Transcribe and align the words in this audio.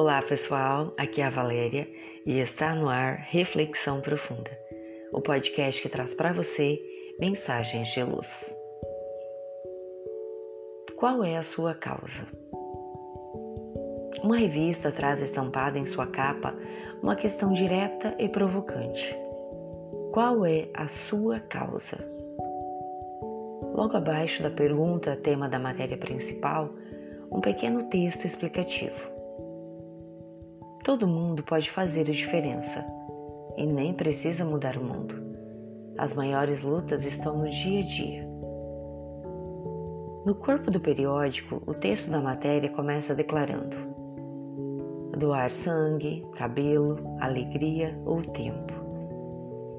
Olá 0.00 0.22
pessoal, 0.22 0.94
aqui 0.96 1.20
é 1.20 1.24
a 1.24 1.28
Valéria 1.28 1.88
e 2.24 2.38
está 2.38 2.72
no 2.72 2.88
ar 2.88 3.16
Reflexão 3.16 4.00
Profunda, 4.00 4.56
o 5.12 5.20
podcast 5.20 5.82
que 5.82 5.88
traz 5.88 6.14
para 6.14 6.32
você 6.32 6.80
mensagens 7.18 7.88
de 7.88 8.04
luz. 8.04 8.54
Qual 10.94 11.24
é 11.24 11.36
a 11.36 11.42
sua 11.42 11.74
causa? 11.74 12.28
Uma 14.22 14.36
revista 14.36 14.92
traz 14.92 15.20
estampada 15.20 15.80
em 15.80 15.84
sua 15.84 16.06
capa 16.06 16.54
uma 17.02 17.16
questão 17.16 17.52
direta 17.52 18.14
e 18.20 18.28
provocante. 18.28 19.18
Qual 20.12 20.46
é 20.46 20.68
a 20.74 20.86
sua 20.86 21.40
causa? 21.40 21.98
Logo 23.74 23.96
abaixo 23.96 24.44
da 24.44 24.50
pergunta, 24.50 25.16
tema 25.16 25.48
da 25.48 25.58
matéria 25.58 25.98
principal, 25.98 26.70
um 27.32 27.40
pequeno 27.40 27.88
texto 27.88 28.24
explicativo. 28.24 29.17
Todo 30.88 31.06
mundo 31.06 31.42
pode 31.42 31.70
fazer 31.70 32.08
a 32.08 32.14
diferença 32.14 32.82
e 33.58 33.66
nem 33.66 33.92
precisa 33.92 34.42
mudar 34.42 34.78
o 34.78 34.82
mundo. 34.82 35.14
As 35.98 36.14
maiores 36.14 36.62
lutas 36.62 37.04
estão 37.04 37.36
no 37.36 37.50
dia 37.50 37.80
a 37.80 37.84
dia. 37.84 38.26
No 40.24 40.34
corpo 40.34 40.70
do 40.70 40.80
periódico, 40.80 41.62
o 41.66 41.74
texto 41.74 42.10
da 42.10 42.22
matéria 42.22 42.70
começa 42.70 43.14
declarando: 43.14 43.76
doar 45.18 45.50
sangue, 45.50 46.26
cabelo, 46.36 46.96
alegria 47.20 47.94
ou 48.06 48.22
tempo, 48.22 48.72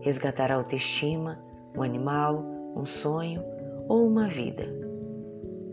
resgatar 0.00 0.50
a 0.50 0.54
autoestima, 0.54 1.38
um 1.76 1.82
animal, 1.82 2.42
um 2.74 2.86
sonho 2.86 3.44
ou 3.90 4.06
uma 4.06 4.26
vida. 4.26 4.64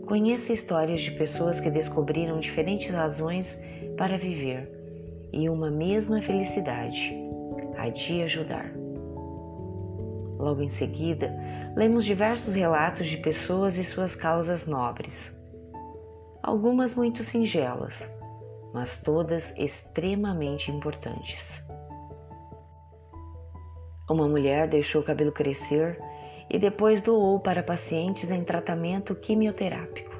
Conheça 0.04 0.52
histórias 0.52 1.00
de 1.00 1.12
pessoas 1.12 1.58
que 1.58 1.70
descobriram 1.70 2.38
diferentes 2.38 2.90
razões 2.90 3.58
para 3.96 4.18
viver 4.18 4.81
e 5.32 5.48
uma 5.48 5.70
mesma 5.70 6.20
felicidade, 6.20 7.16
a 7.76 7.88
de 7.88 8.22
ajudar. 8.22 8.70
Logo 10.38 10.60
em 10.60 10.68
seguida, 10.68 11.32
lemos 11.74 12.04
diversos 12.04 12.54
relatos 12.54 13.06
de 13.06 13.16
pessoas 13.16 13.78
e 13.78 13.84
suas 13.84 14.14
causas 14.14 14.66
nobres. 14.66 15.40
Algumas 16.42 16.94
muito 16.94 17.22
singelas, 17.22 18.02
mas 18.74 19.00
todas 19.00 19.56
extremamente 19.56 20.70
importantes. 20.70 21.62
Uma 24.10 24.28
mulher 24.28 24.68
deixou 24.68 25.00
o 25.00 25.04
cabelo 25.04 25.32
crescer 25.32 25.98
e 26.50 26.58
depois 26.58 27.00
doou 27.00 27.40
para 27.40 27.62
pacientes 27.62 28.30
em 28.30 28.44
tratamento 28.44 29.14
quimioterápico. 29.14 30.11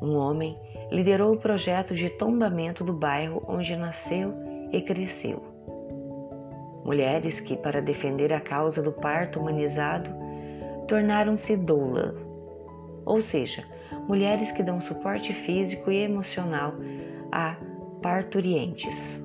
Um 0.00 0.16
homem 0.16 0.58
liderou 0.90 1.34
o 1.34 1.38
projeto 1.38 1.94
de 1.94 2.08
tombamento 2.10 2.82
do 2.82 2.92
bairro 2.92 3.42
onde 3.46 3.76
nasceu 3.76 4.34
e 4.72 4.80
cresceu. 4.80 5.42
Mulheres 6.84 7.38
que, 7.38 7.56
para 7.56 7.82
defender 7.82 8.32
a 8.32 8.40
causa 8.40 8.82
do 8.82 8.92
parto 8.92 9.38
humanizado, 9.38 10.10
tornaram-se 10.88 11.56
doula, 11.56 12.14
ou 13.04 13.20
seja, 13.20 13.64
mulheres 14.08 14.50
que 14.50 14.62
dão 14.62 14.80
suporte 14.80 15.32
físico 15.32 15.90
e 15.90 16.02
emocional 16.02 16.74
a 17.30 17.56
parturientes. 18.02 19.22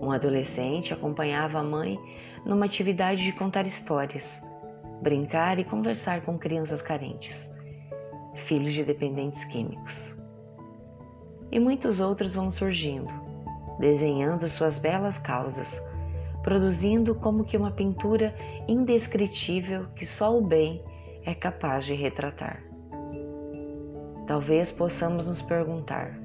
Um 0.00 0.10
adolescente 0.10 0.92
acompanhava 0.92 1.58
a 1.58 1.62
mãe 1.62 1.98
numa 2.46 2.66
atividade 2.66 3.22
de 3.22 3.32
contar 3.32 3.66
histórias, 3.66 4.42
brincar 5.00 5.58
e 5.58 5.64
conversar 5.64 6.22
com 6.22 6.38
crianças 6.38 6.80
carentes, 6.80 7.51
filhos 8.42 8.74
de 8.74 8.84
dependentes 8.84 9.44
químicos 9.44 10.12
e 11.52 11.60
muitos 11.60 12.00
outros 12.00 12.34
vão 12.34 12.50
surgindo, 12.50 13.12
desenhando 13.78 14.48
suas 14.48 14.78
belas 14.78 15.18
causas, 15.18 15.80
produzindo 16.42 17.14
como 17.14 17.44
que 17.44 17.58
uma 17.58 17.70
pintura 17.70 18.34
indescritível 18.66 19.86
que 19.94 20.06
só 20.06 20.36
o 20.36 20.40
bem 20.40 20.82
é 21.24 21.34
capaz 21.34 21.84
de 21.84 21.92
retratar. 21.92 22.64
Talvez 24.26 24.72
possamos 24.72 25.28
nos 25.28 25.42
perguntar: 25.42 26.18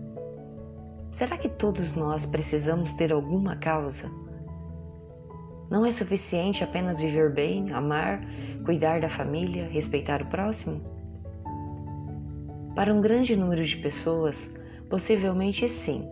será 1.11 1.37
que 1.37 1.49
todos 1.49 1.93
nós 1.93 2.25
precisamos 2.25 2.93
ter 2.93 3.11
alguma 3.11 3.57
causa? 3.57 4.09
Não 5.69 5.85
é 5.85 5.91
suficiente 5.91 6.63
apenas 6.63 6.97
viver 6.97 7.33
bem, 7.33 7.73
amar, 7.73 8.21
cuidar 8.63 9.01
da 9.01 9.09
família, 9.09 9.67
respeitar 9.67 10.21
o 10.21 10.27
próximo? 10.27 10.96
Para 12.77 12.93
um 12.93 13.01
grande 13.01 13.35
número 13.35 13.65
de 13.65 13.75
pessoas, 13.75 14.49
Possivelmente 14.89 15.67
sim. 15.67 16.09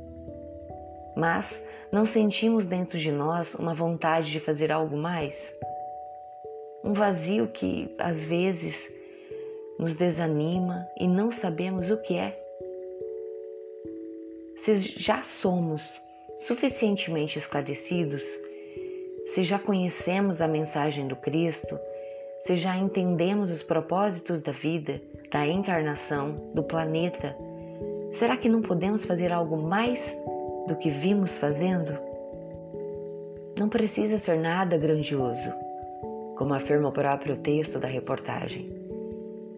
Mas 1.15 1.65
não 1.91 2.05
sentimos 2.05 2.65
dentro 2.65 2.97
de 2.97 3.11
nós 3.11 3.55
uma 3.55 3.73
vontade 3.73 4.31
de 4.31 4.39
fazer 4.39 4.71
algo 4.71 4.97
mais? 4.97 5.53
Um 6.83 6.93
vazio 6.93 7.47
que 7.47 7.93
às 7.97 8.23
vezes 8.23 8.93
nos 9.79 9.95
desanima 9.95 10.87
e 10.99 11.07
não 11.07 11.31
sabemos 11.31 11.89
o 11.89 11.97
que 11.97 12.15
é? 12.15 12.37
Se 14.57 14.75
já 14.75 15.23
somos 15.23 16.01
suficientemente 16.39 17.39
esclarecidos, 17.39 18.25
se 19.27 19.43
já 19.43 19.57
conhecemos 19.57 20.41
a 20.41 20.47
mensagem 20.47 21.07
do 21.07 21.15
Cristo, 21.15 21.79
se 22.45 22.57
já 22.57 22.77
entendemos 22.77 23.49
os 23.49 23.63
propósitos 23.63 24.41
da 24.41 24.51
vida, 24.51 25.01
da 25.31 25.45
encarnação, 25.45 26.51
do 26.53 26.63
planeta, 26.63 27.35
Será 28.15 28.37
que 28.37 28.47
não 28.47 28.61
podemos 28.61 29.03
fazer 29.03 29.29
algo 29.33 29.57
mais 29.57 30.17
do 30.69 30.75
que 30.77 30.89
vimos 30.89 31.37
fazendo? 31.37 31.91
Não 33.59 33.67
precisa 33.67 34.17
ser 34.17 34.39
nada 34.39 34.77
grandioso, 34.77 35.53
como 36.37 36.53
afirma 36.53 36.87
o 36.87 36.93
próprio 36.93 37.35
texto 37.35 37.77
da 37.77 37.89
reportagem. 37.89 38.71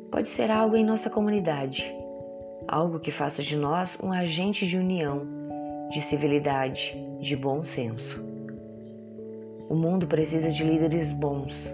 Pode 0.09 0.27
ser 0.27 0.49
algo 0.49 0.75
em 0.75 0.83
nossa 0.83 1.07
comunidade, 1.07 1.85
algo 2.67 2.99
que 2.99 3.11
faça 3.11 3.43
de 3.43 3.55
nós 3.55 3.95
um 4.01 4.11
agente 4.11 4.65
de 4.65 4.75
união, 4.75 5.21
de 5.91 6.01
civilidade, 6.01 6.97
de 7.19 7.35
bom 7.35 7.63
senso. 7.63 8.19
O 9.69 9.75
mundo 9.75 10.07
precisa 10.07 10.49
de 10.49 10.63
líderes 10.63 11.11
bons, 11.11 11.71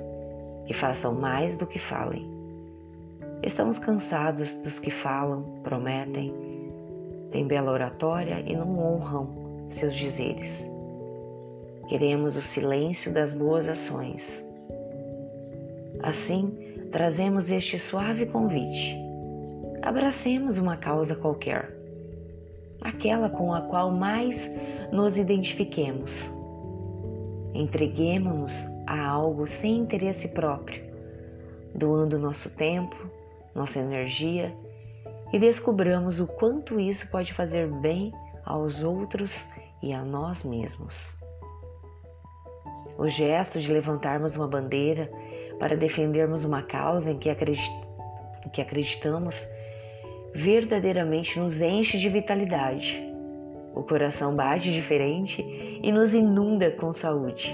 que 0.65 0.73
façam 0.73 1.13
mais 1.13 1.57
do 1.57 1.67
que 1.67 1.79
falem. 1.79 2.27
Estamos 3.43 3.77
cansados 3.77 4.53
dos 4.55 4.79
que 4.79 4.89
falam, 4.89 5.43
prometem, 5.63 6.33
têm 7.31 7.45
bela 7.45 7.71
oratória 7.71 8.41
e 8.45 8.55
não 8.55 8.79
honram 8.79 9.27
seus 9.69 9.95
dizeres. 9.95 10.69
Queremos 11.89 12.37
o 12.37 12.41
silêncio 12.41 13.11
das 13.11 13.33
boas 13.33 13.67
ações. 13.67 14.45
Assim, 16.01 16.87
trazemos 16.91 17.51
este 17.51 17.77
suave 17.77 18.25
convite. 18.25 18.95
Abracemos 19.81 20.57
uma 20.57 20.77
causa 20.77 21.13
qualquer, 21.13 21.75
aquela 22.81 23.29
com 23.29 23.53
a 23.53 23.61
qual 23.61 23.91
mais 23.91 24.49
nos 24.91 25.17
identifiquemos. 25.17 26.17
Entreguemos-nos 27.53 28.65
a 28.87 29.07
algo 29.07 29.45
sem 29.45 29.77
interesse 29.77 30.27
próprio, 30.27 30.83
doando 31.75 32.17
nosso 32.17 32.49
tempo, 32.49 32.95
nossa 33.53 33.79
energia 33.79 34.53
e 35.31 35.39
descobramos 35.39 36.19
o 36.19 36.27
quanto 36.27 36.79
isso 36.79 37.09
pode 37.09 37.33
fazer 37.33 37.67
bem 37.67 38.11
aos 38.45 38.83
outros 38.83 39.35
e 39.81 39.93
a 39.93 40.03
nós 40.03 40.43
mesmos. 40.43 41.13
O 42.97 43.07
gesto 43.07 43.59
de 43.59 43.71
levantarmos 43.71 44.35
uma 44.35 44.47
bandeira 44.47 45.11
para 45.59 45.75
defendermos 45.75 46.43
uma 46.43 46.61
causa 46.61 47.11
em 47.11 47.17
que, 47.17 47.29
acredit 47.29 47.71
que 48.51 48.61
acreditamos 48.61 49.45
verdadeiramente 50.33 51.39
nos 51.39 51.61
enche 51.61 51.97
de 51.97 52.09
vitalidade. 52.09 53.12
O 53.73 53.83
coração 53.83 54.35
bate 54.35 54.71
diferente 54.71 55.41
e 55.81 55.91
nos 55.91 56.13
inunda 56.13 56.71
com 56.71 56.93
saúde. 56.93 57.51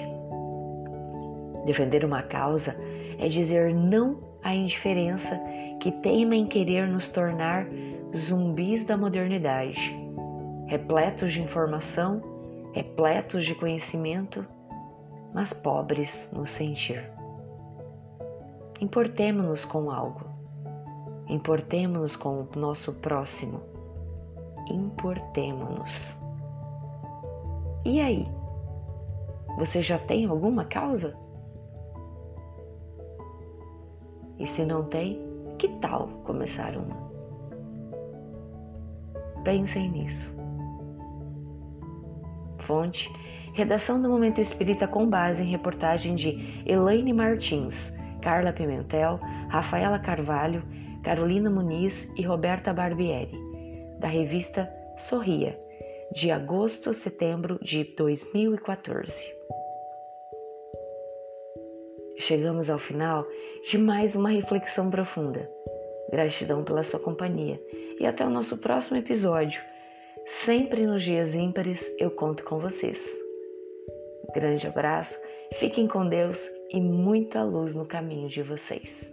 Defender 1.66 2.04
uma 2.04 2.22
causa 2.22 2.76
é 3.18 3.28
dizer 3.28 3.74
não 3.74 4.20
à 4.44 4.54
indiferença 4.54 5.40
que 5.80 5.92
teima 5.92 6.36
em 6.36 6.46
querer 6.46 6.88
nos 6.88 7.08
tornar 7.08 7.68
zumbis 8.16 8.84
da 8.86 8.98
modernidade, 8.98 9.96
repletos 10.68 11.34
de 11.34 11.42
informação, 11.42 12.22
repletos 12.74 13.46
de 13.46 13.56
conhecimento, 13.56 14.46
mas 15.34 15.54
pobres 15.54 16.32
no 16.34 16.48
sentir. 16.48 17.10
Importemo-nos 18.82 19.66
com 19.66 19.92
algo, 19.92 20.26
importemo-nos 21.28 22.16
com 22.16 22.42
o 22.42 22.60
nosso 22.60 22.94
próximo, 22.96 23.62
importemo-nos. 24.70 26.18
E 27.86 28.00
aí? 28.02 28.28
Você 29.58 29.82
já 29.82 29.98
tem 29.98 30.26
alguma 30.26 30.66
causa? 30.66 31.16
E 34.38 34.48
se 34.48 34.64
não 34.64 34.86
tem, 34.86 35.20
que 35.58 35.68
tal 35.80 36.08
começar 36.24 36.76
uma? 36.78 36.96
Pensem 39.44 39.90
nisso. 39.90 40.30
Fonte, 42.60 43.12
redação 43.54 44.02
do 44.02 44.10
Momento 44.10 44.40
Espírita 44.40 44.88
com 44.88 45.10
base 45.10 45.44
em 45.44 45.48
reportagem 45.48 46.16
de 46.16 46.64
Elaine 46.66 47.12
Martins, 47.12 47.98
Carla 48.22 48.54
Pimentel, 48.54 49.20
Rafaela 49.50 50.00
Carvalho, 50.00 50.64
Carolina 51.04 51.50
Muniz 51.50 52.14
e 52.18 52.22
Roberta 52.22 52.74
Barbieri, 52.74 53.49
da 54.00 54.08
revista 54.08 54.72
Sorria, 54.98 55.60
de 56.12 56.32
agosto 56.32 56.90
a 56.90 56.94
setembro 56.94 57.60
de 57.62 57.84
2014. 57.96 59.36
Chegamos 62.18 62.70
ao 62.70 62.80
final 62.80 63.26
de 63.70 63.78
mais 63.78 64.16
uma 64.16 64.30
reflexão 64.30 64.90
profunda. 64.90 65.50
Gratidão 66.12 66.64
pela 66.64 66.84
sua 66.84 67.00
companhia 67.00 67.62
e 68.00 68.06
até 68.06 68.26
o 68.26 68.30
nosso 68.30 68.58
próximo 68.58 68.98
episódio. 68.98 69.62
Sempre 70.26 70.86
nos 70.86 71.04
dias 71.04 71.34
ímpares 71.34 71.90
eu 71.98 72.12
conto 72.12 72.44
com 72.44 72.60
vocês. 72.60 73.06
Grande 74.34 74.68
abraço, 74.68 75.18
fiquem 75.54 75.88
com 75.88 76.08
Deus 76.08 76.50
e 76.70 76.80
muita 76.80 77.44
luz 77.44 77.74
no 77.74 77.86
caminho 77.86 78.28
de 78.28 78.42
vocês. 78.44 79.12